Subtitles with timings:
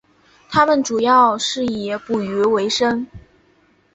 [0.49, 3.05] 他们主要是以捕鱼维生。